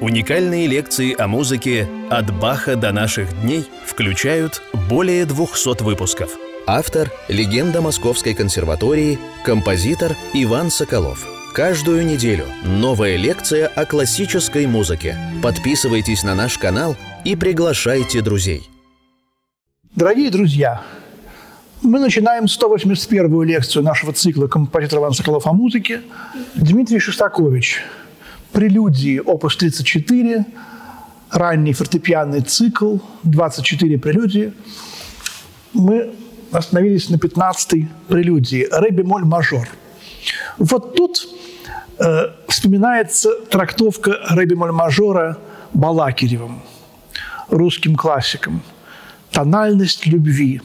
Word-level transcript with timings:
Уникальные 0.00 0.66
лекции 0.66 1.14
о 1.14 1.28
музыке 1.28 1.86
«От 2.08 2.34
Баха 2.40 2.74
до 2.74 2.90
наших 2.90 3.38
дней» 3.42 3.66
включают 3.84 4.62
более 4.88 5.26
200 5.26 5.82
выпусков. 5.82 6.38
Автор– 6.66 7.10
легенда 7.28 7.82
Московской 7.82 8.32
консерватории, 8.32 9.18
композитор 9.44 10.16
Иван 10.32 10.70
Соколов. 10.70 11.26
Каждую 11.52 12.06
неделю 12.06 12.46
новая 12.64 13.16
лекция 13.16 13.66
о 13.66 13.84
классической 13.84 14.66
музыке. 14.66 15.18
Подписывайтесь 15.42 16.22
на 16.22 16.34
наш 16.34 16.56
канал 16.56 16.96
и 17.26 17.36
приглашайте 17.36 18.22
друзей. 18.22 18.62
Дорогие 19.94 20.30
друзья, 20.30 20.80
мы 21.82 21.98
начинаем 21.98 22.44
181-ю 22.44 23.42
лекцию 23.42 23.82
нашего 23.82 24.14
цикла 24.14 24.46
«Композитор 24.46 25.00
Иван 25.00 25.12
Соколов 25.12 25.46
о 25.46 25.52
музыке». 25.52 26.00
Дмитрий 26.54 27.00
Шостакович– 27.00 27.82
прелюдии 28.52 29.18
опус 29.18 29.56
34, 29.56 30.44
ранний 31.30 31.72
фортепианный 31.72 32.40
цикл, 32.40 32.98
24 33.22 33.98
прелюдии. 33.98 34.52
Мы 35.72 36.12
остановились 36.52 37.08
на 37.10 37.16
15-й 37.16 37.88
прелюдии 38.08 38.66
«Ре 38.70 38.90
бемоль 38.90 39.24
мажор». 39.24 39.68
Вот 40.58 40.96
тут 40.96 41.28
э, 41.98 42.30
вспоминается 42.48 43.30
трактовка 43.48 44.18
«Ре 44.30 44.46
бемоль 44.46 44.72
мажора» 44.72 45.38
Балакиревым, 45.72 46.62
русским 47.48 47.94
классиком. 47.94 48.62
«Тональность 49.30 50.06
любви». 50.06 50.60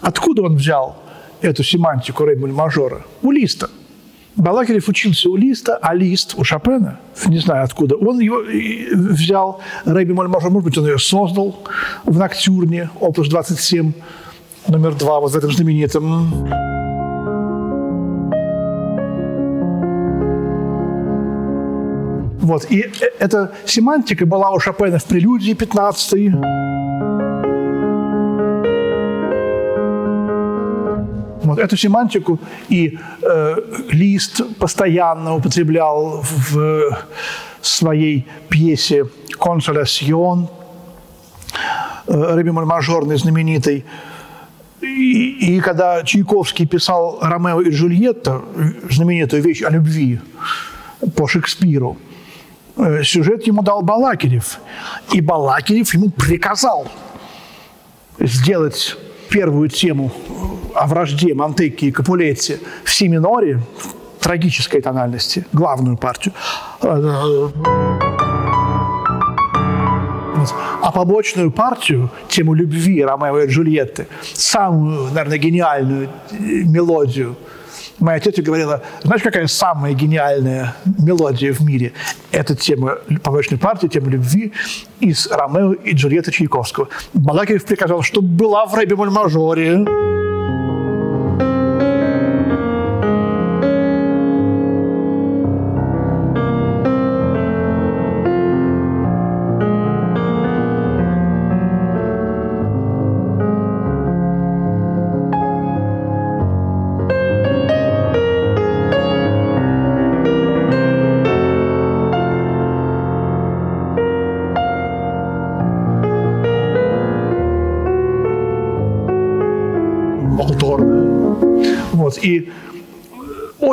Откуда 0.00 0.42
он 0.42 0.56
взял 0.56 1.02
эту 1.40 1.64
семантику 1.64 2.24
«Ре 2.24 2.36
бемоль 2.36 2.52
мажора»? 2.52 3.04
У 3.22 3.32
Листа– 3.32 3.68
Балакирев 4.40 4.88
учился 4.88 5.28
у 5.28 5.36
Листа, 5.36 5.78
а 5.82 5.94
Лист 5.94 6.34
у 6.36 6.44
Шопена, 6.44 6.98
не 7.26 7.38
знаю 7.38 7.64
откуда, 7.64 7.96
он 7.96 8.20
его 8.20 8.38
взял, 8.92 9.60
Рэби 9.84 10.12
Мольмажор, 10.12 10.50
может 10.50 10.64
быть, 10.64 10.78
он 10.78 10.86
ее 10.86 10.98
создал 10.98 11.62
в 12.04 12.18
Ноктюрне, 12.18 12.90
опус 13.00 13.28
27, 13.28 13.92
номер 14.68 14.94
два, 14.94 15.20
вот 15.20 15.32
в 15.32 15.36
этом 15.36 15.52
знаменитом. 15.52 16.48
Вот, 22.40 22.66
и 22.70 22.80
э, 22.80 23.06
эта 23.18 23.52
семантика 23.66 24.26
была 24.26 24.50
у 24.50 24.58
Шопена 24.58 24.98
в 24.98 25.04
прелюдии 25.04 25.52
15 25.52 26.12
Вот 26.12 27.19
эту 31.60 31.76
семантику 31.76 32.38
и 32.68 32.98
э, 33.22 33.56
Лист 33.90 34.42
постоянно 34.58 35.34
употреблял 35.34 36.22
в 36.22 36.98
своей 37.62 38.26
пьесе 38.48 39.06
«Консолясьон», 39.38 40.48
э, 42.06 42.36
Ребемоль 42.36 42.64
мажорный 42.64 43.16
знаменитый. 43.16 43.84
И, 44.80 45.56
и 45.56 45.60
когда 45.60 46.02
Чайковский 46.02 46.66
писал 46.66 47.18
«Ромео 47.20 47.60
и 47.60 47.70
Джульетта», 47.70 48.42
знаменитую 48.90 49.42
вещь 49.42 49.62
о 49.62 49.70
любви 49.70 50.20
по 51.16 51.28
Шекспиру, 51.28 51.98
э, 52.76 53.02
сюжет 53.02 53.46
ему 53.46 53.62
дал 53.62 53.82
Балакирев. 53.82 54.58
И 55.12 55.20
Балакирев 55.20 55.94
ему 55.94 56.10
приказал 56.10 56.88
сделать 58.18 58.96
первую 59.28 59.68
тему 59.68 60.12
о 60.80 60.86
вражде 60.86 61.34
Монтекки 61.34 61.86
и 61.86 61.92
Капулетти 61.92 62.56
в 62.84 62.90
си 62.90 63.08
миноре, 63.08 63.60
в 64.18 64.24
трагической 64.24 64.80
тональности, 64.80 65.44
главную 65.52 65.98
партию. 65.98 66.32
А 70.82 70.90
побочную 70.90 71.50
партию, 71.50 72.10
тему 72.28 72.54
любви 72.54 73.04
Ромео 73.04 73.40
и 73.40 73.46
Джульетты, 73.46 74.06
самую, 74.32 75.12
наверное, 75.12 75.38
гениальную 75.38 76.08
мелодию– 76.30 77.36
Моя 78.00 78.18
тетя 78.18 78.40
говорила, 78.40 78.82
знаешь, 79.02 79.22
какая 79.22 79.46
самая 79.46 79.92
гениальная 79.92 80.74
мелодия 80.98 81.52
в 81.52 81.60
мире? 81.60 81.92
Это 82.30 82.56
тема 82.56 82.96
побочной 83.22 83.58
партии, 83.58 83.88
тема 83.88 84.08
любви 84.08 84.54
из 85.00 85.26
Ромео 85.26 85.74
и 85.74 85.92
Джульетты 85.92 86.32
Чайковского. 86.32 86.88
Балакирев 87.12 87.62
приказал, 87.66 88.00
чтобы 88.00 88.28
была 88.28 88.64
в 88.64 88.74
ре-бемоль-мажоре. 88.74 90.09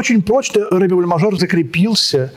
Очень 0.08 0.22
прочно 0.22 0.66
ре-бемоль-мажор 0.72 1.38
закрепился 1.38 2.32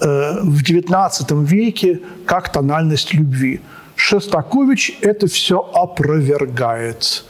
э, 0.00 0.40
в 0.42 0.60
XIX 0.60 1.44
веке 1.44 2.00
как 2.24 2.50
тональность 2.50 3.14
любви. 3.14 3.60
Шостакович 3.94 4.98
это 5.02 5.28
все 5.28 5.60
опровергает 5.60 7.24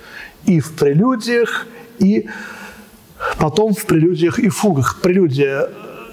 и 0.47 0.61
в 0.61 0.73
прелюдиях, 0.77 1.67
и 1.99 2.27
потом 3.37 3.75
в 3.75 3.85
прелюдиях 3.85 4.39
и 4.39 4.49
фугах. 4.49 5.03
Прелюдия 5.03 5.69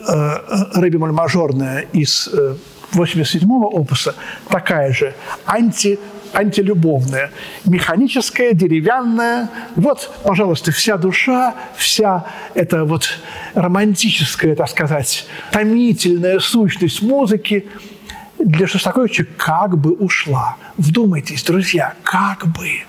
э, 0.10 0.38
ре-бемоль-мажорная 0.76 1.86
из 1.94 2.28
э, 2.34 2.56
87-го 2.92 3.70
опуса 3.70 4.14
такая 4.50 4.92
же, 4.92 5.14
анти 5.46 6.00
антилюбовная, 6.34 7.32
механическая, 7.66 8.54
деревянная. 8.54 9.50
Вот, 9.76 10.12
пожалуйста, 10.24 10.72
вся 10.72 10.98
душа, 10.98 11.56
вся 11.76 12.26
эта 12.54 12.84
вот 12.84 13.20
романтическая, 13.54 14.56
так 14.56 14.70
сказать, 14.70 15.26
томительная 15.52 16.40
сущность 16.40 17.02
музыки 17.02 17.68
для 18.40 18.68
Шостаковича 18.68 19.26
как 19.38 19.78
бы 19.78 19.94
ушла. 19.94 20.58
Вдумайтесь, 20.78 21.44
друзья, 21.44 21.94
как 22.04 22.48
бы. 22.48 22.82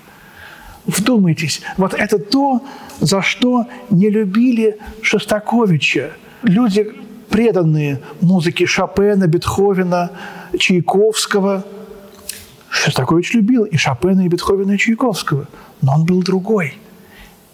Вдумайтесь, 0.85 1.61
вот 1.77 1.93
это 1.93 2.19
то, 2.19 2.61
за 2.99 3.21
что 3.21 3.65
не 3.89 4.09
любили 4.09 4.77
Шостаковича. 5.01 6.11
Люди, 6.43 6.91
преданные 7.29 8.01
музыке 8.21 8.65
Шопена, 8.65 9.27
Бетховена, 9.27 10.11
Чайковского– 10.57 11.63
Шостакович 12.75 13.33
любил 13.33 13.63
и 13.63 13.77
Шопена, 13.77 14.25
и 14.25 14.27
Бетховена, 14.27 14.75
и 14.75 14.77
Чайковского, 14.77 15.47
но 15.81 15.93
он 15.95 16.05
был 16.05 16.21
другой. 16.21 16.77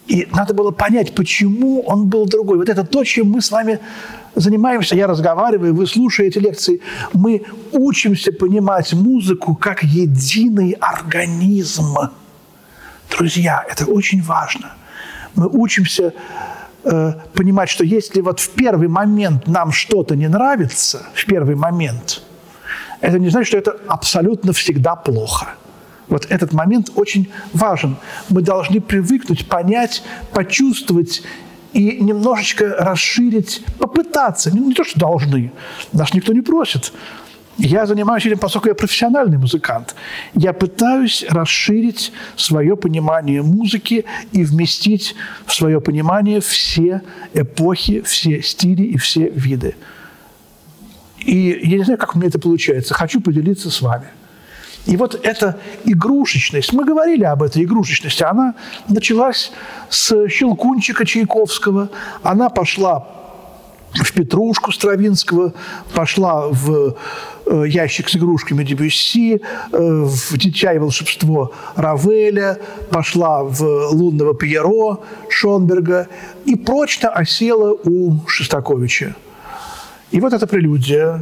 И 0.08 0.28
надо 0.34 0.54
было 0.54 0.72
понять, 0.72 1.14
почему 1.14 1.82
он 1.82 2.08
был 2.08 2.26
другой. 2.26 2.58
Вот 2.58 2.70
это 2.70 2.84
то, 2.84 3.04
чем 3.04 3.30
мы 3.30 3.42
с 3.42 3.52
вами 3.52 3.80
занимаемся. 4.36 4.96
Я 4.96 5.08
разговариваю, 5.08 5.76
вы 5.76 5.86
слушаете 5.86 6.40
лекции. 6.40 6.82
Мы 7.14 7.44
учимся 7.72 8.32
понимать 8.34 8.94
музыку 8.94 9.56
как 9.56 9.84
единый 9.84 10.72
организм. 10.72 11.96
Друзья, 13.10 13.64
это 13.70 13.86
очень 13.86 14.24
важно. 14.24 14.74
Мы 15.36 15.48
учимся 15.48 16.14
э, 16.84 17.14
понимать, 17.34 17.70
что 17.70 17.84
если 17.84 18.22
вот 18.22 18.40
в 18.40 18.50
первый 18.50 18.88
момент 18.88 19.48
нам 19.48 19.72
что-то 19.72 20.16
не 20.16 20.28
нравится, 20.28 21.06
в 21.14 21.26
первый 21.26 21.56
момент– 21.56 22.24
это 23.02 23.20
не 23.20 23.30
значит, 23.30 23.48
что 23.48 23.58
это 23.58 23.78
абсолютно 23.88 24.54
всегда 24.54 24.96
плохо. 24.96 25.56
Вот 26.08 26.28
этот 26.30 26.54
момент 26.54 26.92
очень 26.96 27.32
важен. 27.54 27.96
Мы 28.30 28.42
должны 28.42 28.82
привыкнуть, 28.82 29.48
понять, 29.48 30.04
почувствовать 30.34 31.24
и 31.74 32.02
немножечко 32.02 32.76
расширить, 32.78 33.64
попытаться. 33.80 34.52
Не, 34.52 34.74
то, 34.74 34.84
что 34.84 35.00
должны. 35.00 35.52
Нас 35.94 36.14
никто 36.14 36.34
не 36.34 36.42
просит. 36.42 36.94
Я 37.58 37.86
занимаюсь 37.86 38.26
этим, 38.26 38.40
поскольку 38.40 38.70
я 38.70 38.76
профессиональный 38.76 39.38
музыкант. 39.38 39.96
Я 40.34 40.54
пытаюсь 40.54 41.24
расширить 41.30 42.12
свое 42.36 42.76
понимание 42.76 43.42
музыки 43.42 44.06
и 44.32 44.44
вместить 44.44 45.16
в 45.46 45.54
свое 45.54 45.80
понимание 45.80 46.42
все 46.42 47.02
эпохи, 47.34 48.02
все 48.02 48.42
стили 48.42 48.84
и 48.84 48.98
все 48.98 49.30
виды. 49.30 49.76
И 51.26 51.60
я 51.64 51.78
не 51.78 51.84
знаю, 51.84 52.00
как 52.00 52.16
у 52.16 52.20
меня 52.20 52.30
это 52.30 52.40
получается. 52.40 52.94
Хочу 52.94 53.22
поделиться 53.22 53.70
с 53.70 53.82
вами. 53.82 54.08
И 54.86 54.98
вот 54.98 55.20
эта 55.24 55.60
игрушечность, 55.86 56.74
мы 56.74 56.86
говорили 56.86 57.24
об 57.24 57.44
этой 57.44 57.64
игрушечности, 57.64 58.24
она 58.24 58.56
началась 58.90 59.52
с 59.90 60.28
Щелкунчика 60.28 61.06
Чайковского, 61.06 61.90
она 62.24 62.50
пошла 62.50 63.08
в 63.94 64.14
Петрушку 64.14 64.72
Стравинского, 64.72 65.54
пошла 65.94 66.48
в 66.48 66.96
э, 67.46 67.64
ящик 67.68 68.10
с 68.10 68.16
игрушками 68.16 68.64
Дебюсси, 68.64 69.42
э, 69.72 69.78
в 70.06 70.38
«Дитя 70.38 70.74
и 70.74 70.80
волшебство» 70.80 71.52
Равеля, 71.76 72.58
пошла 72.90 73.44
в 73.44 73.62
«Лунного 73.92 74.34
Пьеро» 74.34 75.02
Шонберга 75.30 76.08
и 76.46 76.56
прочно 76.56 77.10
осела 77.10 77.74
у 77.84 78.26
Шостаковича. 78.28 79.16
И 80.12 80.20
вот 80.20 80.34
эта 80.34 80.46
прелюдия. 80.46 81.22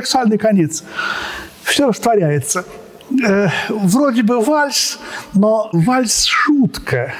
Парадоксальный 0.00 0.38
конец. 0.38 0.82
Все 1.62 1.88
растворяется. 1.88 2.64
Э, 3.22 3.48
вроде 3.68 4.22
бы 4.22 4.40
вальс, 4.40 4.98
но 5.34 5.68
вальс-шутка. 5.74 7.12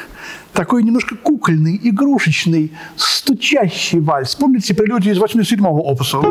Такой 0.55 0.83
немножко 0.83 1.15
кукольный, 1.15 1.79
игрушечный, 1.83 2.73
стучащий 2.97 4.01
вальс. 4.01 4.35
Помните 4.35 4.75
прелюдию 4.75 5.15
из 5.15 5.21
87-го 5.21 5.83
опуса? 5.83 6.23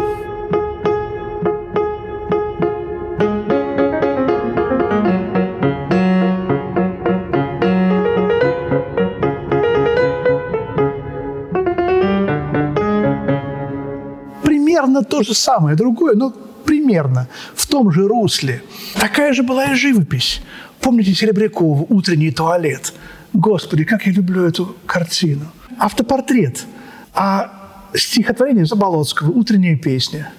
То 15.20 15.24
же 15.24 15.34
самое, 15.34 15.76
другое, 15.76 16.16
но 16.16 16.32
примерно 16.64 17.28
в 17.54 17.68
том 17.68 17.92
же 17.92 18.08
русле. 18.08 18.64
Такая 18.96 19.34
же 19.34 19.44
была 19.44 19.66
и 19.66 19.76
живопись. 19.76 20.42
Помните 20.80 21.14
Серебрякову 21.14 21.86
«Утренний 21.90 22.32
туалет»? 22.32 22.94
Господи, 23.34 23.84
как 23.84 24.06
я 24.06 24.14
люблю 24.14 24.46
эту 24.46 24.78
картину. 24.86 25.46
Автопортрет. 25.78 26.66
А 27.14 27.52
стихотворение 27.94 28.66
Заболоцкого 28.66 29.30
«Утренняя 29.32 29.76
песня». 29.76 30.32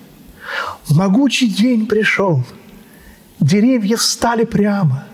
«Могучий 0.88 1.48
день 1.48 1.86
пришел, 1.86 2.42
деревья 3.38 3.98
встали 3.98 4.44
прямо, 4.44 5.04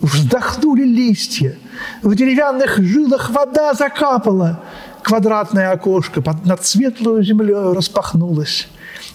вздохнули 0.00 0.82
листья, 0.82 1.56
в 2.02 2.12
деревянных 2.16 2.78
жилах 2.78 3.30
вода 3.30 3.72
закапала, 3.72 4.63
квадратное 5.04 5.70
окошко 5.70 6.22
под, 6.22 6.44
над 6.46 6.64
светлую 6.64 7.22
землей 7.22 7.74
распахнулось. 7.74 8.66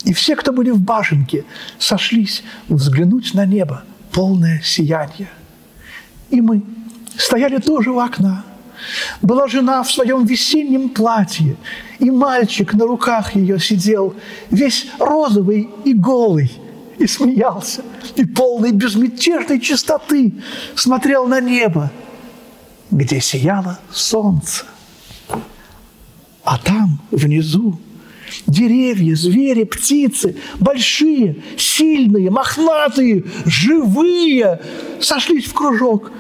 И 0.06 0.14
все, 0.14 0.36
кто 0.36 0.54
были 0.54 0.70
в 0.70 0.80
башенке, 0.80 1.44
сошлись 1.80 2.44
взглянуть 2.70 3.34
на 3.34 3.46
небо, 3.46 3.84
полное 4.12 4.62
сияние. 4.64 5.30
И 6.30 6.40
мы 6.42 6.62
стояли 7.18 7.58
тоже 7.58 7.92
у 7.92 8.00
окна. 8.00 8.46
Была 9.22 9.48
жена 9.48 9.84
в 9.84 9.92
своем 9.92 10.26
весеннем 10.26 10.90
платье, 10.90 11.58
и 11.98 12.10
мальчик 12.10 12.74
на 12.74 12.86
руках 12.86 13.36
ее 13.36 13.60
сидел, 13.60 14.16
весь 14.52 14.88
розовый 15.00 15.70
и 15.84 15.94
голый, 15.94 16.52
и 16.98 17.08
смеялся, 17.08 17.82
и 18.16 18.26
полный 18.26 18.72
безмятежной 18.72 19.60
чистоты 19.60 20.34
смотрел 20.76 21.28
на 21.28 21.42
небо, 21.42 21.92
где 22.90 23.20
сияло 23.20 23.80
солнце. 23.92 24.64
А 26.50 26.58
там, 26.58 27.00
внизу, 27.12 27.80
деревья, 28.48 29.16
звери, 29.16 29.66
птицы, 29.66 30.36
большие, 30.60 31.44
сильные, 31.58 32.32
мохнатые, 32.32 33.26
живые, 33.46 34.60
сошлись 35.00 35.46
в 35.46 35.54
кружок 35.54 36.12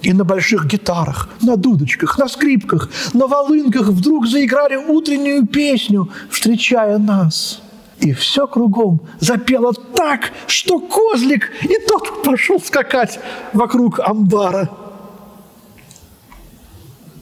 и 0.00 0.14
на 0.14 0.24
больших 0.24 0.64
гитарах, 0.64 1.28
на 1.42 1.58
дудочках, 1.58 2.16
на 2.16 2.28
скрипках, 2.28 2.88
на 3.12 3.26
волынках 3.26 3.88
вдруг 3.88 4.26
заиграли 4.26 4.76
утреннюю 4.76 5.46
песню, 5.46 6.08
встречая 6.30 6.96
нас. 6.96 7.60
И 8.00 8.14
все 8.14 8.46
кругом 8.46 9.02
запело 9.20 9.74
так, 9.74 10.32
что 10.46 10.80
козлик 10.80 11.50
и 11.60 11.76
тот 11.86 12.22
пошел 12.24 12.58
скакать 12.58 13.20
вокруг 13.52 14.00
амбара. 14.00 14.70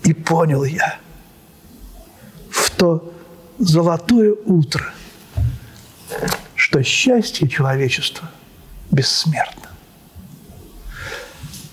И 0.04 0.12
понял 0.12 0.62
я– 0.62 1.00
в 2.82 2.84
то 2.84 3.12
золотое 3.60 4.34
утро, 4.44 4.84
что 6.56 6.82
счастье 6.82 7.48
человечества 7.48 8.28
бессмертно. 8.90 9.68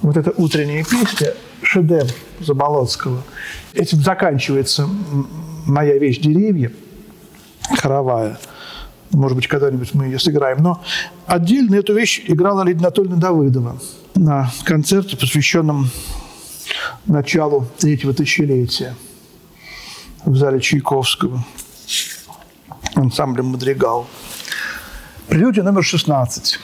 Вот 0.02 0.18
эта 0.18 0.32
утренняя 0.38 0.84
песня, 0.84 1.34
шедевр 1.64 2.12
Заболоцкого. 2.42 3.24
Этим 3.74 4.04
заканчивается 4.04 4.88
моя 5.66 5.98
вещь 5.98 6.20
«Деревья», 6.20 6.72
хоровая. 7.80 8.40
Может 9.10 9.36
быть, 9.36 9.48
когда-нибудь 9.48 9.96
мы 9.96 10.06
ее 10.06 10.20
сыграем. 10.20 10.62
Но 10.62 10.84
отдельно 11.26 11.74
эту 11.74 11.96
вещь 11.96 12.22
играла 12.28 12.62
Лидия 12.62 12.82
Анатольевна 12.82 13.18
Давыдова 13.18 13.82
на 14.14 14.52
концерте, 14.64 15.18
посвященном 15.18 15.90
началу 17.08 17.68
третьего 17.80 18.14
тысячелетия– 18.14 18.96
в 20.26 20.36
зале 20.36 20.60
Чайковского 20.60 21.44
ансамблем 22.96 23.48
«Мадригал». 23.48 24.08
Прелюдия 25.28 25.64
номер 25.64 25.84
16. 25.84 26.60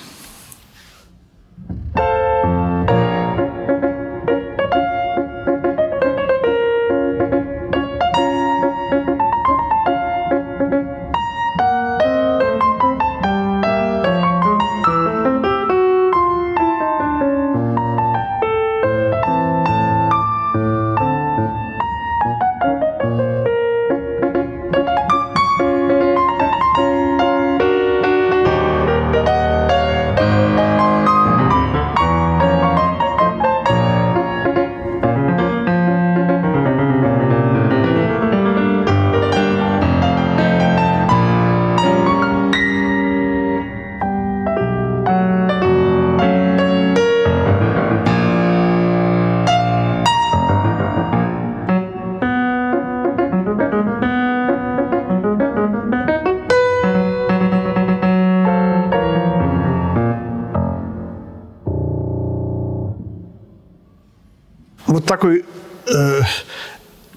Такой 65.15 65.45
э, 65.87 66.21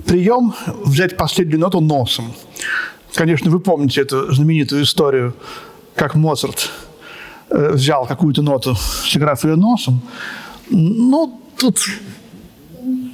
прием 0.07 0.55
взять 0.85 1.17
последнюю 1.17 1.59
ноту 1.59 1.81
носом. 1.81 2.33
Конечно, 3.13 3.51
вы 3.51 3.59
помните 3.59 4.03
эту 4.03 4.33
знаменитую 4.33 4.85
историю, 4.85 5.35
как 5.97 6.15
Моцарт 6.15 6.71
э, 7.51 7.73
взял 7.73 8.07
какую-то 8.07 8.43
ноту, 8.43 8.77
сыграв 8.77 9.45
ее 9.45 9.57
носом. 9.57 10.01
Ну, 10.71 11.41
тут 11.57 11.81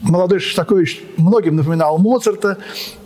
молодой 0.02 0.38
Шостакович 0.38 1.00
многим 1.16 1.56
напоминал 1.56 1.96
Моцарта. 1.96 2.58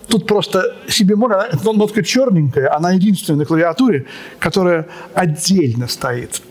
Тут 0.08 0.26
просто 0.26 0.74
себе 0.88 1.10
бемоль, 1.10 1.34
эта 1.52 1.72
нотка 1.72 2.02
черненькая, 2.02 2.74
она 2.74 2.90
единственная 2.90 3.40
на 3.40 3.44
клавиатуре, 3.44 4.06
которая 4.40 4.88
отдельно 5.14 5.86
стоит. 5.86 6.42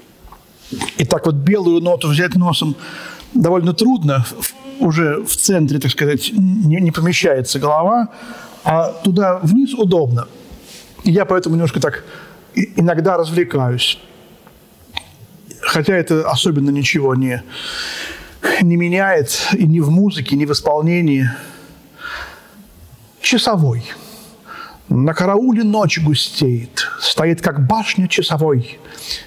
И 0.97 1.03
так 1.03 1.25
вот 1.25 1.35
белую 1.35 1.81
ноту 1.81 2.07
взять 2.07 2.35
носом 2.35 2.75
довольно 3.33 3.73
трудно. 3.73 4.25
Уже 4.79 5.23
в 5.23 5.35
центре, 5.35 5.79
так 5.79 5.91
сказать, 5.91 6.31
не, 6.33 6.77
не 6.77 6.91
помещается 6.91 7.59
голова, 7.59 8.09
а 8.63 8.91
туда 9.03 9.39
вниз 9.41 9.73
удобно. 9.73 10.27
Я 11.03 11.25
поэтому 11.25 11.55
немножко 11.55 11.79
так 11.79 12.03
иногда 12.75 13.17
развлекаюсь. 13.17 13.99
Хотя 15.61 15.95
это 15.95 16.29
особенно 16.29 16.69
ничего 16.69 17.15
не, 17.15 17.43
не 18.61 18.75
меняет 18.75 19.47
и 19.53 19.65
ни 19.65 19.79
в 19.79 19.89
музыке, 19.89 20.35
ни 20.35 20.45
в 20.45 20.51
исполнении. 20.51 21.29
Часовой. 23.21 23.83
На 24.89 25.13
карауле 25.13 25.63
ночь 25.63 25.99
густеет, 25.99 26.87
стоит 27.01 27.41
как 27.41 27.67
башня 27.67 28.07
часовой. 28.07 28.79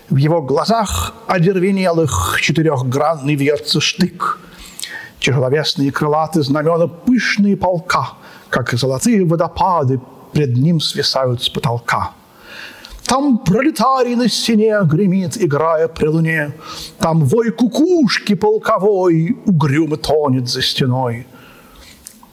В 0.08 0.16
его 0.16 0.40
глазах 0.40 1.14
одервенелых 1.26 2.38
четырехгранный 2.40 3.34
вьется 3.34 3.80
штык. 3.80 4.38
Тяжеловесные 5.20 5.92
крылатые 5.92 6.42
знамена 6.42 6.86
пышные 6.86 7.54
полка, 7.54 8.14
как 8.48 8.72
золотые 8.72 9.24
водопады 9.26 10.00
пред 10.32 10.56
ним 10.56 10.80
свисают 10.80 11.42
с 11.42 11.48
потолка. 11.50 12.12
Там 13.04 13.38
пролетарий 13.38 14.14
на 14.14 14.28
стене 14.28 14.78
гремит, 14.84 15.36
играя 15.36 15.88
при 15.88 16.06
луне. 16.06 16.52
Там 16.98 17.24
вой 17.24 17.50
кукушки 17.50 18.34
полковой 18.34 19.36
угрюмо 19.44 19.98
тонет 19.98 20.48
за 20.48 20.62
стеной. 20.62 21.26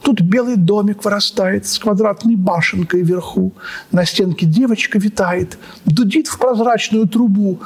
Тут 0.02 0.22
белый 0.22 0.56
домик 0.56 1.04
вырастает 1.04 1.66
с 1.66 1.78
квадратной 1.78 2.36
башенкой 2.36 3.02
вверху. 3.02 3.52
На 3.92 4.06
стенке 4.06 4.46
девочка 4.46 4.98
витает, 4.98 5.58
дудит 5.84 6.28
в 6.28 6.38
прозрачную 6.38 7.06
трубу. 7.06 7.58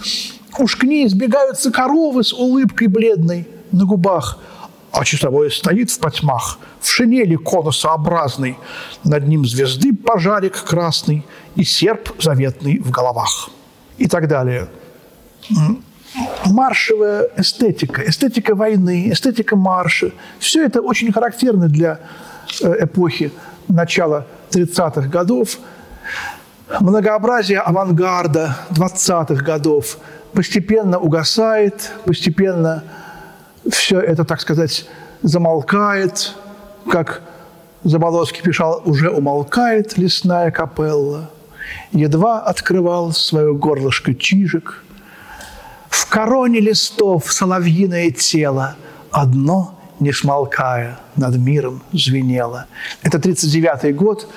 Уж 0.59 0.77
к 0.77 0.83
ней 0.83 1.07
сбегаются 1.09 1.71
коровы 1.71 2.25
с 2.25 2.33
улыбкой 2.33 2.89
бледной 2.89 3.47
на 3.71 3.85
губах– 3.85 4.41
а 4.93 5.05
часовой 5.05 5.51
стоит 5.51 5.91
в 5.91 5.99
потьмах, 5.99 6.59
в 6.81 6.89
шинели 6.89 7.37
конусообразной, 7.37 8.59
над 9.05 9.27
ним 9.27 9.47
звезды 9.47 9.95
пожарик 9.95 10.63
красный 10.63 11.25
и 11.57 11.65
серп 11.65 12.11
заветный 12.21 12.79
в 12.79 12.91
головах. 12.91 13.51
И 13.97 14.07
так 14.07 14.29
далее. 14.29 14.69
Маршевая 16.45 17.29
эстетика, 17.39 18.07
эстетика 18.07 18.55
войны, 18.55 19.11
эстетика 19.11 19.57
марша. 19.57 20.13
Все 20.39 20.65
это 20.65 20.83
очень 20.83 21.11
характерно 21.11 21.69
для 21.69 22.01
э, 22.61 22.85
эпохи 22.85 23.33
начала 23.69 24.27
30-х 24.51 25.09
годов. 25.09 25.59
Многообразие 26.81 27.61
авангарда 27.61 28.59
20-х 28.71 29.43
годов 29.43 29.97
постепенно 30.35 30.99
угасает, 30.99 31.93
постепенно 32.05 32.85
все 33.71 34.01
это, 34.01 34.25
так 34.25 34.41
сказать, 34.41 34.87
замолкает, 35.23 36.35
как 36.91 37.23
Заболоцкий 37.85 38.43
писал, 38.43 38.83
уже 38.85 39.11
умолкает 39.11 39.99
лесная 39.99 40.51
капелла. 40.51 41.31
Едва 41.91 42.41
открывал 42.41 43.13
свое 43.13 43.55
горлышко 43.55 44.15
чижик. 44.15 44.85
В 45.89 46.09
короне 46.09 46.61
листов 46.61 47.33
соловьиное 47.33 48.11
тело 48.11 48.77
одно, 49.11 49.79
не 49.99 50.13
смолкая, 50.13 50.99
над 51.17 51.37
миром 51.37 51.83
звенело. 51.93 52.67
Это 53.03 53.19
39-й 53.19 53.93
год, 53.93 54.29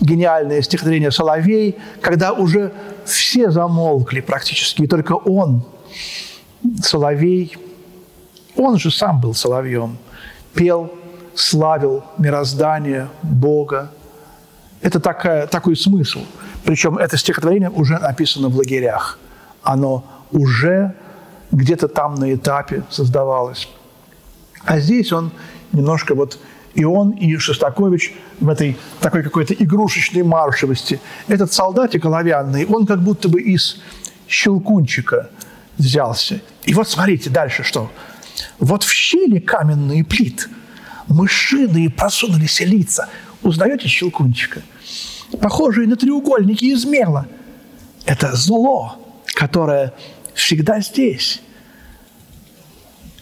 гениальное 0.00 0.62
стихотворение 0.62 1.10
«Соловей», 1.10 1.78
когда 2.00 2.32
уже 2.32 2.72
все 3.04 3.50
замолкли 3.50 4.20
практически, 4.20 4.82
и 4.82 4.86
только 4.86 5.12
он, 5.12 5.62
Соловей, 6.82 7.56
он 8.56 8.78
же 8.78 8.90
сам 8.90 9.20
был 9.20 9.34
соловьем, 9.34 9.98
пел, 10.54 10.90
славил 11.34 12.04
мироздание, 12.18 13.08
Бога. 13.22 13.90
Это 14.80 15.00
такая, 15.00 15.46
такой 15.46 15.76
смысл. 15.76 16.20
Причем 16.64 16.98
это 16.98 17.16
стихотворение 17.16 17.70
уже 17.70 17.98
написано 17.98 18.48
в 18.48 18.56
лагерях. 18.56 19.18
Оно 19.62 20.04
уже 20.30 20.94
где-то 21.50 21.88
там 21.88 22.14
на 22.14 22.34
этапе 22.34 22.84
создавалось. 22.90 23.68
А 24.64 24.78
здесь 24.78 25.12
он 25.12 25.30
немножко 25.72 26.14
вот 26.14 26.38
и 26.74 26.84
он, 26.84 27.10
и 27.10 27.36
Шостакович 27.36 28.14
в 28.40 28.48
этой 28.48 28.76
такой 29.00 29.22
какой-то 29.22 29.54
игрушечной 29.54 30.24
маршевости. 30.24 31.00
Этот 31.28 31.52
солдатик 31.52 32.04
оловянный, 32.04 32.66
он 32.66 32.86
как 32.86 33.00
будто 33.00 33.28
бы 33.28 33.40
из 33.40 33.80
щелкунчика 34.26 35.30
взялся. 35.78 36.40
И 36.64 36.74
вот 36.74 36.88
смотрите 36.88 37.30
дальше, 37.30 37.62
что 37.62 37.90
вот 38.58 38.82
в 38.82 38.92
щели 38.92 39.38
каменные 39.38 40.04
плит 40.04 40.48
мышиные 41.08 41.90
просунулись 41.90 42.60
лица. 42.60 43.08
Узнаете 43.42 43.88
щелкунчика? 43.88 44.62
Похожие 45.40 45.86
на 45.88 45.96
треугольники 45.96 46.64
из 46.64 46.84
мела. 46.84 47.26
Это 48.06 48.34
зло, 48.36 48.98
которое 49.26 49.92
всегда 50.34 50.80
здесь, 50.80 51.40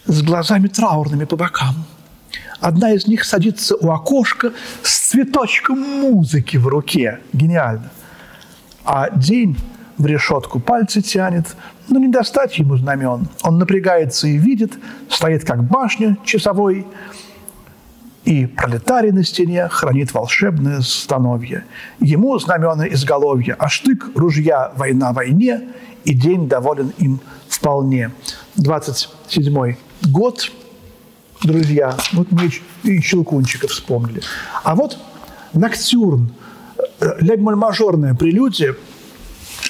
с 0.05 0.21
глазами 0.21 0.67
траурными 0.67 1.25
по 1.25 1.35
бокам. 1.35 1.85
Одна 2.59 2.91
из 2.91 3.07
них 3.07 3.25
садится 3.25 3.75
у 3.75 3.91
окошка 3.91 4.53
с 4.83 5.09
цветочком 5.09 5.79
музыки 5.79 6.57
в 6.57 6.67
руке. 6.67 7.19
Гениально. 7.33 7.91
А 8.85 9.09
день 9.09 9.57
в 10.03 10.05
решетку 10.05 10.59
пальцы 10.59 11.01
тянет, 11.01 11.45
но 11.87 11.97
не 11.97 12.09
достать 12.09 12.57
ему 12.57 12.75
знамен. 12.75 13.29
Он 13.41 13.57
напрягается 13.57 14.27
и 14.27 14.37
видит, 14.37 14.73
стоит 15.09 15.45
как 15.45 15.63
башня 15.63 16.17
часовой, 16.25 16.85
и 18.25 18.45
пролетарий 18.45 19.11
на 19.11 19.23
стене 19.23 19.67
хранит 19.69 20.13
волшебное 20.13 20.81
становье. 20.81 21.63
Ему 22.01 22.37
знамена 22.37 22.85
изголовья, 22.89 23.55
а 23.57 23.69
штык 23.69 24.11
ружья 24.15 24.73
«Война 24.75 25.13
войне», 25.13 25.69
и 26.03 26.13
день 26.13 26.49
доволен 26.49 26.91
им 26.97 27.21
вполне. 27.47 28.11
27 28.55 29.75
год, 30.03 30.51
друзья, 31.43 31.95
вот 32.11 32.27
мы 32.29 32.49
и 32.83 32.99
Щелкунчика 32.99 33.69
вспомнили. 33.69 34.21
А 34.63 34.75
вот 34.75 34.97
Ноктюрн, 35.53 36.33
э, 36.99 37.05
лебмоль-мажорная 37.21 38.15
прелюдия, 38.15 38.75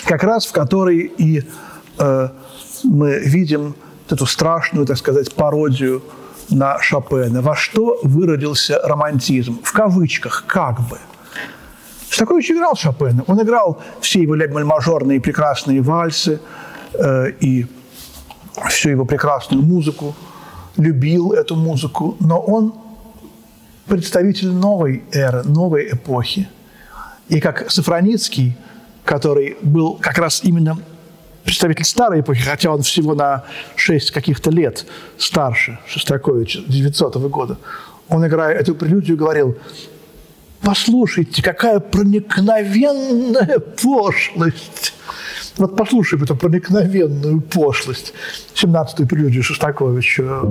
как 0.05 0.23
раз 0.23 0.45
в 0.45 0.51
которой 0.51 1.11
и 1.17 1.43
э, 1.99 2.29
мы 2.83 3.19
видим 3.19 3.75
эту 4.09 4.25
страшную, 4.25 4.85
так 4.85 4.97
сказать, 4.97 5.33
пародию 5.33 6.03
на 6.49 6.79
Шопена. 6.79 7.41
Во 7.41 7.55
что 7.55 7.99
выродился 8.03 8.79
романтизм? 8.83 9.59
В 9.63 9.71
кавычках, 9.71 10.45
как 10.47 10.79
бы. 10.81 10.99
Шостакович 12.09 12.51
играл 12.51 12.75
Шопена. 12.75 13.23
Он 13.27 13.41
играл 13.41 13.81
все 14.01 14.21
его 14.21 14.35
мажорные 14.65 15.19
прекрасные 15.19 15.81
вальсы 15.81 16.39
э, 16.93 17.31
и 17.39 17.65
всю 18.69 18.89
его 18.89 19.05
прекрасную 19.05 19.63
музыку, 19.63 20.15
любил 20.77 21.31
эту 21.33 21.55
музыку, 21.55 22.15
но 22.19 22.39
он 22.39 22.73
представитель 23.87 24.51
новой 24.51 25.03
эры, 25.11 25.43
новой 25.43 25.91
эпохи. 25.91 26.47
И 27.29 27.39
как 27.39 27.71
Сафроницкий, 27.71 28.55
который 29.05 29.57
был 29.61 29.97
как 30.01 30.17
раз 30.17 30.41
именно 30.43 30.77
представитель 31.43 31.85
старой 31.85 32.21
эпохи, 32.21 32.41
хотя 32.41 32.71
он 32.71 32.81
всего 32.81 33.15
на 33.15 33.43
6 33.75 34.11
каких-то 34.11 34.49
лет 34.49 34.85
старше 35.17 35.79
Шостаковича, 35.87 36.61
900 36.67 37.15
-го 37.15 37.29
года. 37.29 37.57
Он, 38.09 38.25
играя 38.25 38.55
эту 38.55 38.75
прелюдию, 38.75 39.17
говорил, 39.17 39.57
послушайте, 40.61 41.41
какая 41.43 41.79
проникновенная 41.79 43.59
пошлость. 43.59 44.93
Вот 45.57 45.75
послушаем 45.77 46.23
эту 46.23 46.35
проникновенную 46.35 47.41
пошлость. 47.41 48.13
17-ю 48.55 49.07
прелюдию 49.07 49.43
Шостаковича. 49.43 50.41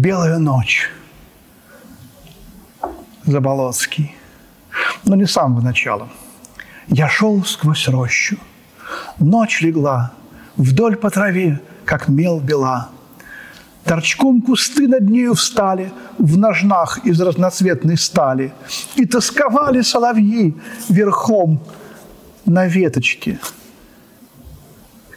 Белая 0.00 0.38
ночь. 0.38 0.90
Заболоцкий. 3.26 4.14
Но 5.04 5.14
не 5.14 5.26
с 5.26 5.32
самого 5.32 5.60
начала. 5.60 6.08
Я 6.88 7.08
шел 7.08 7.44
сквозь 7.44 7.86
рощу. 7.88 8.38
Ночь 9.18 9.60
легла, 9.60 10.12
вдоль 10.56 10.96
по 10.96 11.10
траве, 11.10 11.60
как 11.84 12.08
мел 12.08 12.40
бела. 12.40 12.88
Торчком 13.84 14.40
кусты 14.40 14.88
над 14.88 15.02
нею 15.02 15.34
встали 15.34 15.92
в 16.18 16.38
ножнах 16.38 17.04
из 17.04 17.20
разноцветной 17.20 17.98
стали, 17.98 18.52
и 18.96 19.04
тосковали 19.04 19.82
соловьи 19.82 20.56
верхом 20.88 21.60
на 22.46 22.66
веточке. 22.66 23.38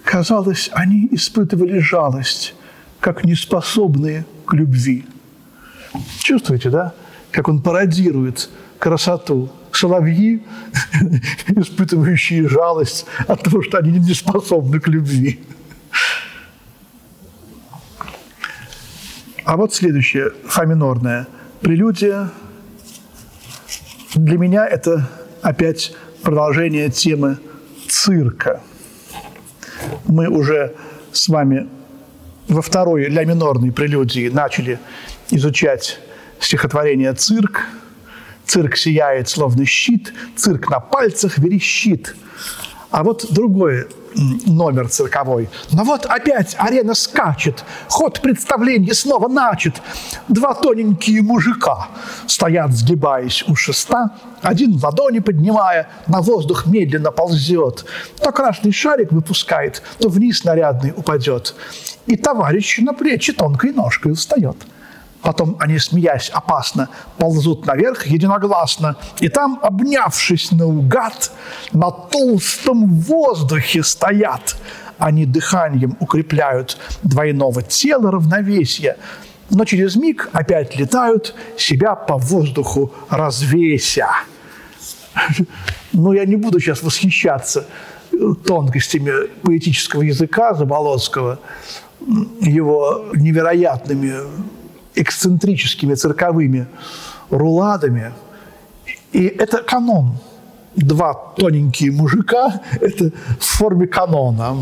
Казалось, 0.04 0.70
они 0.74 1.08
испытывали 1.12 1.80
жалость, 1.80 2.54
как 3.00 3.24
неспособные 3.24 4.25
к 4.46 4.54
любви. 4.54 5.06
Чувствуете, 6.20 6.70
да? 6.70 6.94
Как 7.32 7.48
он 7.48 7.62
пародирует 7.62 8.50
красоту. 8.80 9.50
Соловьи, 9.72 10.46
испытывающие 11.48 12.48
жалость 12.48 13.06
от 13.28 13.42
того, 13.42 13.64
что 13.64 13.80
они 13.80 13.98
не 13.98 14.14
способны 14.14 14.80
к 14.80 14.88
любви. 14.88 15.40
А 19.46 19.58
вот 19.58 19.74
следующее, 19.74 20.32
фа 20.46 20.66
минорная. 20.66 21.28
Прелюдия. 21.62 22.30
Для 24.16 24.38
меня 24.38 24.68
это 24.68 25.10
опять 25.42 25.96
продолжение 26.22 26.90
темы 26.90 27.38
цирка. 27.88 28.62
Мы 30.06 30.28
уже 30.28 30.76
с 31.12 31.28
вами 31.28 31.68
во 32.48 32.62
второй 32.62 33.08
ля 33.10 33.26
минорной 33.26 33.72
прелюдии 33.72 34.30
начали 34.30 34.80
изучать 35.32 36.00
стихотворение 36.40 37.14
«Цирк». 37.14 37.66
«Цирк 38.46 38.76
сияет, 38.76 39.30
словно 39.30 39.66
щит, 39.66 40.14
цирк 40.36 40.70
на 40.70 40.80
пальцах 40.80 41.38
верещит». 41.38 42.16
А 42.94 43.04
вот 43.04 43.26
другой 43.32 43.88
номер 44.46 44.88
цирковой. 44.88 45.50
Но 45.72 45.84
вот 45.84 46.06
опять 46.06 46.56
арена 46.60 46.94
скачет, 46.94 47.63
ход 47.88 48.22
представления 48.22 48.94
снова 48.94 49.28
начат. 49.28 49.82
Два 50.28 50.54
тоненькие 50.54 51.24
мужика 51.24 51.88
стоят, 52.28 52.72
сгибаясь 52.72 53.46
у 53.48 53.56
шеста, 53.56 54.12
один 54.44 54.80
ладони 54.80 55.22
поднимая, 55.22 55.89
на 56.06 56.22
воздух 56.22 56.67
медленно 56.67 57.10
ползет. 57.10 57.84
То 58.22 58.32
красный 58.32 58.72
шарик 58.72 59.12
выпускает, 59.12 59.82
то 59.98 60.08
вниз 60.08 60.44
нарядный 60.44 60.94
упадет. 60.96 61.56
И 62.06 62.15
товарищ 62.15 62.78
на 62.78 62.94
плечи 62.94 63.34
тонкой 63.34 63.74
ножкой 63.74 64.13
встает– 64.13 64.58
Потом 65.24 65.56
они, 65.60 65.80
смеясь 65.80 66.30
опасно, 66.30 66.90
ползут 67.18 67.66
наверх 67.66 68.06
единогласно, 68.06 68.98
и 69.22 69.30
там, 69.30 69.58
обнявшись 69.64 70.52
наугад, 70.52 71.32
на 71.72 71.92
толстом 71.92 73.00
воздухе 73.00 73.84
стоят. 73.84 74.58
Они 74.98 75.26
дыханием 75.26 75.96
укрепляют 76.02 76.78
двойного 77.04 77.62
тела 77.62 78.12
равновесия, 78.12 78.98
но 79.50 79.64
через 79.64 79.96
миг 79.96 80.30
опять 80.34 80.76
летают, 80.76 81.36
себя 81.58 81.96
по 81.96 82.18
воздуху 82.18 82.92
развеся. 83.10 84.10
Ну, 85.96 86.12
я 86.12 86.26
не 86.26 86.36
буду 86.38 86.60
сейчас 86.60 86.82
восхищаться 86.82 87.68
тонкостями 88.46 89.28
поэтического 89.44 90.02
языка 90.02 90.56
Заболоцкого, 90.56 91.38
его 92.42 93.06
невероятными 93.14 94.16
эксцентрическими 94.95 95.95
цирковыми 95.95 96.67
руладами. 97.29 98.13
И 99.12 99.25
это 99.25 99.63
канон. 99.63 100.17
Два 100.75 101.13
тоненькие 101.13 101.91
мужика– 101.91 102.62
это 102.82 103.12
в 103.39 103.43
форме 103.43 103.86
канона. 103.86 104.56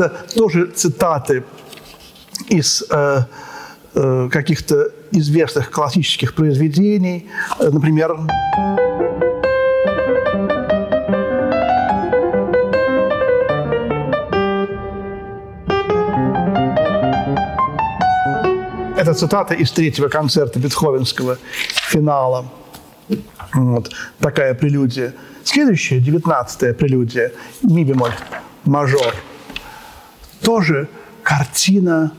Это 0.00 0.16
тоже 0.34 0.66
цитаты 0.68 1.44
из 2.48 2.82
э, 2.90 3.20
э, 3.94 4.28
каких-то 4.32 4.88
известных 5.10 5.70
классических 5.70 6.34
произведений. 6.34 7.28
Э, 7.58 7.68
например, 7.68 8.16
Это 18.96 19.14
цитата 19.14 19.54
из 19.54 19.70
третьего 19.70 20.08
концерта 20.08 20.58
Бетховенского 20.58 21.36
финала. 21.90 22.46
Вот 23.52 23.90
такая 24.18 24.54
прелюдия. 24.54 25.12
Следующая, 25.44 26.00
девятнадцатая 26.00 26.72
прелюдия, 26.72 27.32
ми 27.62 27.84
бемоль, 27.84 28.14
мажор– 28.64 29.14
тоже 30.50 30.88
картина 31.22 32.12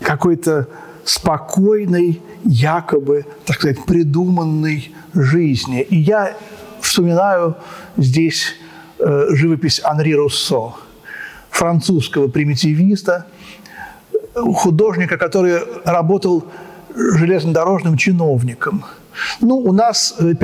какой-то 0.00 0.66
спокойной, 1.04 2.20
якобы, 2.42 3.24
так 3.44 3.56
сказать, 3.56 3.84
придуманной 3.84 4.92
жизни. 5.14 5.82
И 5.82 5.96
я 5.96 6.36
вспоминаю 6.80 7.54
здесь 7.96 8.54
э, 8.98 9.26
живопись 9.30 9.80
Анри 9.84 10.14
Руссо, 10.14 10.72
французского 11.50 12.26
примитивиста, 12.26 13.26
художника, 14.34 15.16
который 15.16 15.60
работал 15.84 16.44
железнодорожным 16.92 17.96
чиновником. 17.96 18.84
Ну, 19.40 19.58
у 19.58 19.72
нас 19.72 20.16
э, 20.18 20.34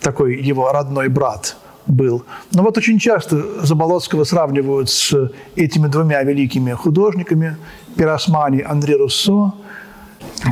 такой 0.00 0.40
его 0.40 0.70
родной 0.70 1.08
брат– 1.08 1.56
был. 1.86 2.24
Но 2.52 2.62
вот 2.62 2.78
очень 2.78 2.98
часто 2.98 3.64
Заболоцкого 3.64 4.24
сравнивают 4.24 4.90
с 4.90 5.30
этими 5.54 5.86
двумя 5.86 6.22
великими 6.22 6.72
художниками 6.72 7.56
Пиросмани, 7.96 8.62
Андре 8.62 8.96
Руссо. 8.96 9.52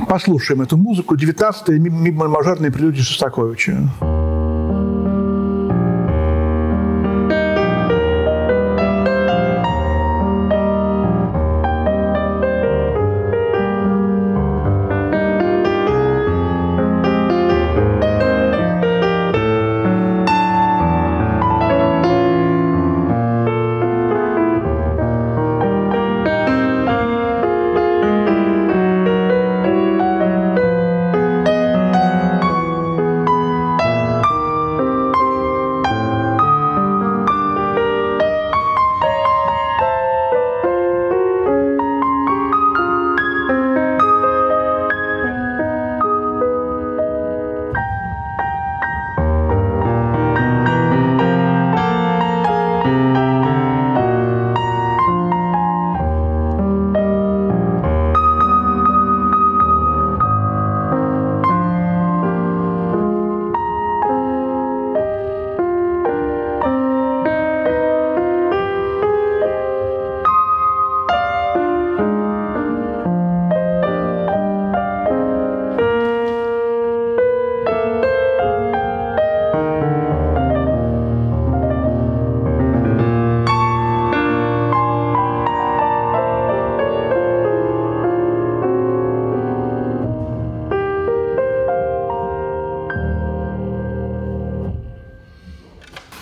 Послушаем 0.09 0.63
эту 0.63 0.77
музыку. 0.77 1.15
19-я 1.15 2.13
мажорная 2.29 2.71
прелюдия 2.71 3.03
Шостаковича. 3.03 3.91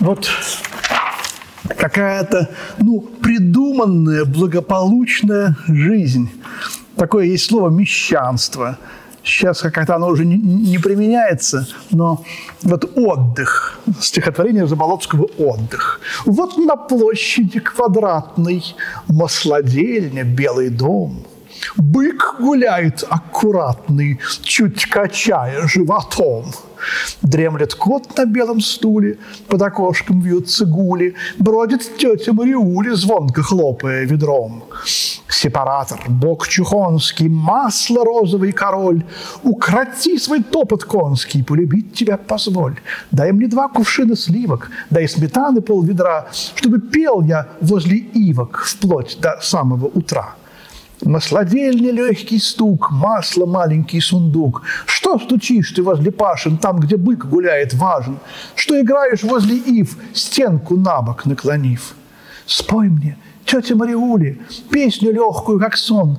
Вот 0.03 0.29
какая-то, 1.77 2.51
ну, 2.79 3.01
придуманная, 3.01 4.25
благополучная 4.25 5.57
жизнь. 5.69 6.29
Такое 6.97 7.27
есть 7.27 7.47
слово 7.47 7.71
«мещанство». 7.71 8.79
Сейчас 9.25 9.61
как-то 9.61 9.95
оно 9.95 10.09
уже 10.09 10.25
не, 10.25 10.79
применяется, 10.79 11.69
но 11.93 12.25
вот 12.62 12.91
отдых, 12.97 13.79
стихотворение 14.01 14.67
Заболоцкого 14.67 15.29
«Отдых». 15.38 16.01
Вот 16.27 16.57
на 16.57 16.75
площади 16.75 17.61
квадратной 17.61 18.65
маслодельня, 19.07 20.25
белый 20.25 20.71
дом– 20.71 21.25
Бык 21.77 22.37
гуляет 22.41 23.05
аккуратный, 23.09 24.21
чуть 24.43 24.87
качая 24.87 25.67
животом. 25.69 26.47
Дремлет 27.23 27.75
кот 27.75 28.16
на 28.16 28.25
белом 28.25 28.61
стуле, 28.61 29.18
под 29.49 29.62
окошком 29.62 30.21
вьются 30.21 30.66
гули, 30.66 31.14
бродит 31.38 31.97
тетя 31.97 32.33
Мариули, 32.33 32.90
звонко 32.90 33.42
хлопая 33.42 34.05
ведром. 34.05 34.64
Сепаратор, 35.29 36.01
бог 36.09 36.47
чухонский, 36.47 37.29
масло 37.29 38.05
розовый 38.05 38.53
король, 38.53 39.03
укроти 39.42 40.18
свой 40.18 40.42
топот 40.42 40.85
конский, 40.85 41.42
полюбить 41.42 41.95
тебя 41.95 42.16
позволь. 42.16 42.79
Дай 43.11 43.33
мне 43.33 43.49
два 43.49 43.68
кувшина 43.68 44.14
сливок, 44.16 44.71
дай 44.90 45.09
сметаны 45.09 45.61
пол 45.61 45.83
ведра, 45.83 46.27
чтобы 46.55 46.81
пел 46.81 47.23
я 47.23 47.49
возле 47.61 47.99
ивок 47.99 48.62
вплоть 48.64 49.18
до 49.21 49.38
самого 49.40 49.87
утра. 49.87 50.37
Маслодельня 51.05 51.91
легкий 51.91 52.38
стук, 52.38 52.93
масло 52.93 53.45
маленький 53.45 54.01
сундук. 54.01 54.62
Что 54.87 55.19
стучишь 55.19 55.73
ты 55.73 55.83
возле 55.83 56.12
пашин, 56.12 56.59
там, 56.59 56.79
где 56.79 56.97
бык 56.97 57.27
гуляет 57.27 57.75
важен? 57.75 58.19
Что 58.55 58.81
играешь 58.81 59.25
возле 59.25 59.57
ив, 59.57 59.97
стенку 60.15 60.77
на 60.77 61.03
бок 61.03 61.27
наклонив? 61.27 61.95
Спой 62.47 62.88
мне, 62.88 63.17
тетя 63.45 63.75
Мариули, 63.75 64.41
песню 64.71 65.12
легкую, 65.12 65.59
как 65.59 65.77
сон. 65.77 66.19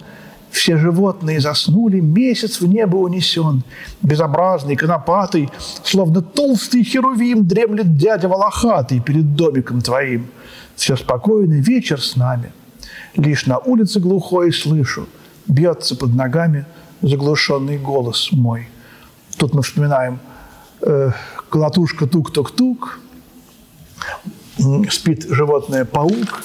Все 0.52 0.78
животные 0.78 1.40
заснули, 1.40 2.02
месяц 2.02 2.60
в 2.60 2.68
небо 2.68 2.98
унесен. 2.98 3.64
Безобразный, 4.02 4.76
конопатый, 4.76 5.50
словно 5.84 6.22
толстый 6.22 6.84
херувим, 6.84 7.48
дремлет 7.48 7.96
дядя 7.96 8.28
Волохатый 8.28 9.00
перед 9.00 9.36
домиком 9.36 9.82
твоим. 9.82 10.28
Все 10.76 10.98
спокойно, 10.98 11.54
вечер 11.54 12.02
с 12.02 12.18
нами– 12.18 12.52
Лишь 13.16 13.46
на 13.46 13.60
улице 13.60 14.00
глухой 14.00 14.52
слышу, 14.52 15.08
бьется 15.48 15.96
под 15.96 16.16
ногами 16.16 16.66
заглушенный 17.02 17.78
голос 17.78 18.32
мой. 18.32 18.70
Тут 19.38 19.54
мы 19.54 19.62
вспоминаем 19.62 20.20
э, 20.82 21.12
колотушка 21.50 22.08
тук-тук-тук, 22.08 23.00
спит 24.90 25.26
животное 25.30 25.86
паук. 25.86 26.44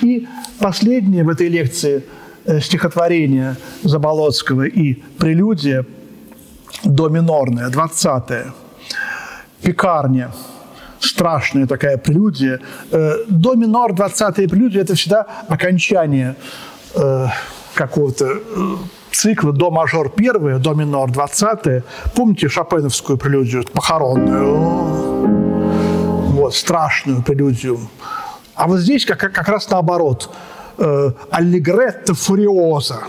И 0.00 0.26
последнее 0.58 1.24
в 1.24 1.28
этой 1.28 1.48
лекции 1.48 2.04
э, 2.44 2.60
стихотворение 2.60 3.56
Заболоцкого 3.82 4.66
и 4.66 4.94
прелюдия 5.18 5.84
до 6.84 7.08
минорная, 7.08 7.68
20 7.68 8.46
пекарня– 9.62 10.32
страшная 11.10 11.66
такая 11.66 11.98
прелюдия. 11.98 12.60
Э, 12.90 13.16
до 13.28 13.54
минор, 13.54 13.92
20-я 13.92 14.48
прелюдия– 14.48 14.82
это 14.84 14.94
всегда 14.94 15.26
окончание 15.48 16.34
э, 16.94 17.26
какого-то 17.74 18.26
э, 18.26 18.38
цикла 19.10 19.52
до 19.52 19.70
мажор 19.70 20.10
первое, 20.10 20.58
до 20.58 20.74
минор 20.74 21.10
20 21.10 21.84
Помните 22.14 22.48
шопеновскую 22.48 23.18
прелюдию, 23.18 23.64
похоронную? 23.72 24.56
Вот, 26.32 26.54
страшную 26.54 27.22
прелюдию. 27.22 27.78
А 28.54 28.66
вот 28.66 28.78
здесь 28.78 29.04
как, 29.04 29.18
как 29.18 29.48
раз 29.48 29.70
наоборот. 29.70 30.30
Аллегретто 31.30 32.14
фуриоза. 32.14 33.02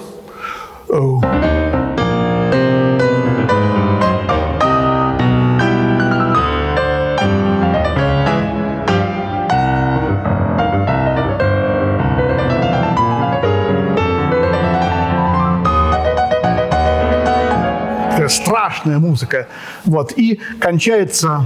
Страшная 18.32 19.00
музыка. 19.00 19.48
Вот. 19.86 20.14
И 20.18 20.40
кончается... 20.60 21.46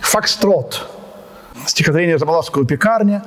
Фокстрот. 0.00 0.90
Стихотворение 1.66 2.18
Заболоцкого 2.18 2.66
«Пекарня». 2.66 3.22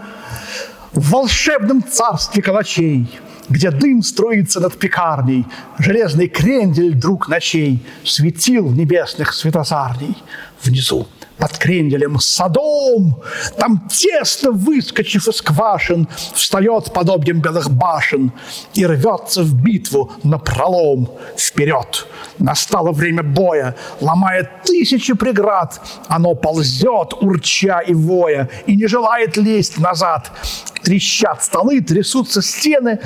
В 0.93 1.11
волшебном 1.11 1.83
царстве 1.83 2.43
калачей, 2.43 3.09
где 3.49 3.71
дым 3.71 4.03
струится 4.03 4.59
над 4.59 4.77
пекарней, 4.77 5.45
Железный 5.79 6.27
крендель, 6.27 6.93
друг 6.93 7.27
ночей, 7.27 7.83
Светил 8.03 8.69
небесных 8.69 9.33
светозарней. 9.33 10.15
Внизу 10.63 11.07
под 11.37 11.57
кренделем 11.57 12.19
Садом. 12.19 13.21
Там 13.57 13.87
тесто, 13.89 14.51
выскочив 14.51 15.27
из 15.27 15.41
квашен, 15.41 16.07
встает 16.33 16.93
подобием 16.93 17.41
белых 17.41 17.69
башен 17.69 18.31
и 18.73 18.85
рвется 18.85 19.43
в 19.43 19.53
битву 19.53 20.11
на 20.23 20.37
пролом 20.37 21.09
вперед. 21.37 22.07
Настало 22.39 22.91
время 22.91 23.23
боя, 23.23 23.75
ломая 24.01 24.49
тысячи 24.63 25.13
преград, 25.13 25.81
оно 26.07 26.35
ползет, 26.35 27.13
урча 27.21 27.79
и 27.79 27.93
воя, 27.93 28.49
и 28.65 28.75
не 28.75 28.87
желает 28.87 29.37
лезть 29.37 29.77
назад. 29.77 30.31
Трещат 30.83 31.43
столы, 31.43 31.81
трясутся 31.81 32.41
стены, 32.41 32.99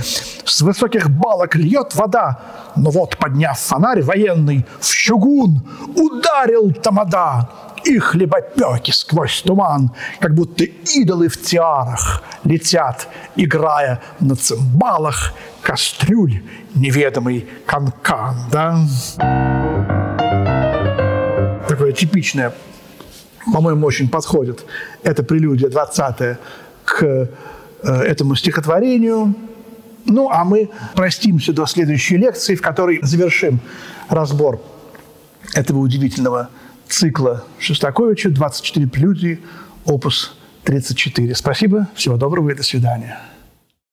с 0.43 0.61
высоких 0.61 1.09
балок 1.09 1.55
льет 1.55 1.95
вода. 1.95 2.39
Но 2.75 2.89
вот, 2.89 3.17
подняв 3.17 3.57
фонарь 3.57 4.01
военный, 4.01 4.65
в 4.79 4.89
чугун 4.89 5.61
ударил 5.95 6.73
тамада 6.73 7.49
и 7.89 7.97
хлебопеки 7.97 8.91
сквозь 8.91 9.41
туман, 9.41 9.91
как 10.19 10.35
будто 10.35 10.63
идолы 10.63 11.27
в 11.27 11.41
тиарах 11.41 12.23
летят, 12.43 13.07
играя 13.35 13.99
на 14.19 14.35
цимбалах 14.35 15.33
кастрюль 15.61 16.43
неведомый 16.75 17.47
канкан, 17.65 18.35
да? 18.51 18.77
Такое 21.67 21.91
типичное, 21.91 22.53
по-моему, 23.51 23.87
очень 23.87 24.07
подходит. 24.07 24.65
Это 25.01 25.23
прелюдия 25.23 25.69
20 25.69 26.37
к 26.85 27.03
э, 27.03 27.27
этому 27.81 28.35
стихотворению. 28.35 29.33
Ну, 30.05 30.29
а 30.29 30.43
мы 30.43 30.69
простимся 30.95 31.53
до 31.53 31.65
следующей 31.65 32.17
лекции, 32.17 32.55
в 32.55 32.61
которой 32.61 32.99
завершим 33.01 33.59
разбор 34.09 34.61
этого 35.55 35.79
удивительного 35.79 36.49
цикла 36.89 37.45
Шостаковича 37.59 38.29
«24 38.29 38.89
прелюдии», 38.89 39.39
опус 39.85 40.35
34. 40.63 41.35
Спасибо, 41.35 41.87
всего 41.95 42.17
доброго 42.17 42.49
и 42.49 42.55
до 42.55 42.63
свидания. 42.63 43.19